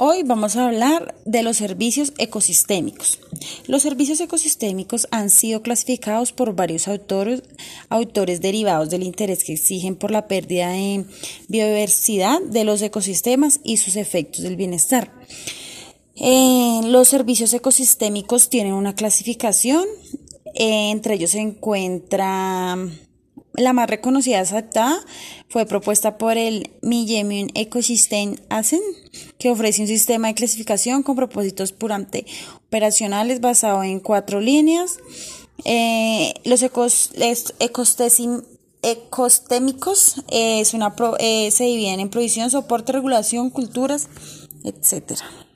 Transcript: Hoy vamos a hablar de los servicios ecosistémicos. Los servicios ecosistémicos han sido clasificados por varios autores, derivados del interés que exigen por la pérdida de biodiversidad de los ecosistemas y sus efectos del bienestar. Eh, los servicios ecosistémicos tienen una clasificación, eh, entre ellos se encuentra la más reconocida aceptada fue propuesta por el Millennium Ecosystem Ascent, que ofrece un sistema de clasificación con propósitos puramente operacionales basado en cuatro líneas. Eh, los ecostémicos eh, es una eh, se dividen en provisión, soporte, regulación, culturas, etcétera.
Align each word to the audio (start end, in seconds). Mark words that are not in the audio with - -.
Hoy 0.00 0.22
vamos 0.22 0.54
a 0.54 0.68
hablar 0.68 1.16
de 1.24 1.42
los 1.42 1.56
servicios 1.56 2.12
ecosistémicos. 2.18 3.18
Los 3.66 3.82
servicios 3.82 4.20
ecosistémicos 4.20 5.08
han 5.10 5.28
sido 5.28 5.60
clasificados 5.62 6.32
por 6.32 6.54
varios 6.54 6.86
autores, 6.86 8.40
derivados 8.40 8.90
del 8.90 9.02
interés 9.02 9.42
que 9.42 9.54
exigen 9.54 9.96
por 9.96 10.12
la 10.12 10.28
pérdida 10.28 10.70
de 10.70 11.04
biodiversidad 11.48 12.40
de 12.42 12.62
los 12.62 12.80
ecosistemas 12.80 13.58
y 13.64 13.78
sus 13.78 13.96
efectos 13.96 14.42
del 14.42 14.54
bienestar. 14.54 15.12
Eh, 16.14 16.80
los 16.84 17.08
servicios 17.08 17.52
ecosistémicos 17.52 18.50
tienen 18.50 18.74
una 18.74 18.94
clasificación, 18.94 19.84
eh, 20.54 20.90
entre 20.90 21.14
ellos 21.14 21.32
se 21.32 21.40
encuentra 21.40 22.76
la 23.58 23.72
más 23.72 23.88
reconocida 23.88 24.40
aceptada 24.40 24.98
fue 25.48 25.66
propuesta 25.66 26.18
por 26.18 26.36
el 26.36 26.70
Millennium 26.82 27.48
Ecosystem 27.54 28.36
Ascent, 28.48 28.82
que 29.38 29.50
ofrece 29.50 29.82
un 29.82 29.88
sistema 29.88 30.28
de 30.28 30.34
clasificación 30.34 31.02
con 31.02 31.16
propósitos 31.16 31.72
puramente 31.72 32.26
operacionales 32.66 33.40
basado 33.40 33.82
en 33.82 34.00
cuatro 34.00 34.40
líneas. 34.40 34.98
Eh, 35.64 36.34
los 36.44 36.62
ecostémicos 38.82 40.22
eh, 40.28 40.60
es 40.60 40.74
una 40.74 40.94
eh, 41.18 41.50
se 41.50 41.64
dividen 41.64 42.00
en 42.00 42.10
provisión, 42.10 42.50
soporte, 42.50 42.92
regulación, 42.92 43.50
culturas, 43.50 44.08
etcétera. 44.64 45.24